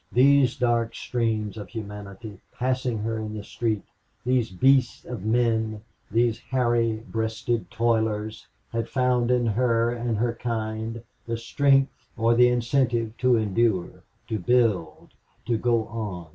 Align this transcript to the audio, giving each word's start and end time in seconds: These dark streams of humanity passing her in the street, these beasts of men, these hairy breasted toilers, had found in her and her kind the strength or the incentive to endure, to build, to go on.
These 0.11 0.57
dark 0.57 0.95
streams 0.95 1.57
of 1.57 1.69
humanity 1.69 2.41
passing 2.57 2.97
her 3.03 3.19
in 3.19 3.37
the 3.37 3.43
street, 3.43 3.83
these 4.25 4.49
beasts 4.49 5.05
of 5.05 5.23
men, 5.25 5.83
these 6.09 6.39
hairy 6.39 7.03
breasted 7.11 7.69
toilers, 7.69 8.47
had 8.71 8.89
found 8.89 9.29
in 9.29 9.45
her 9.45 9.91
and 9.91 10.17
her 10.17 10.33
kind 10.33 11.03
the 11.27 11.37
strength 11.37 12.07
or 12.17 12.33
the 12.33 12.47
incentive 12.49 13.15
to 13.19 13.35
endure, 13.35 14.01
to 14.27 14.39
build, 14.39 15.09
to 15.45 15.59
go 15.59 15.85
on. 15.85 16.29